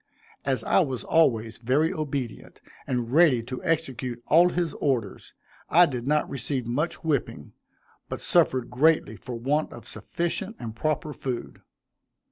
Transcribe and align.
As 0.45 0.63
I 0.63 0.79
was 0.79 1.03
always 1.03 1.59
very 1.59 1.93
obedient, 1.93 2.59
and 2.87 3.13
ready 3.13 3.43
to 3.43 3.63
execute 3.63 4.23
all 4.25 4.49
his 4.49 4.73
orders, 4.79 5.35
I 5.69 5.85
did 5.85 6.07
not 6.07 6.27
receive 6.27 6.65
much 6.65 7.03
whipping, 7.03 7.53
but 8.09 8.19
suffered 8.19 8.71
greatly 8.71 9.15
for 9.15 9.35
want 9.35 9.71
of 9.71 9.85
sufficient 9.85 10.55
and 10.57 10.75
proper 10.75 11.13
food. 11.13 11.61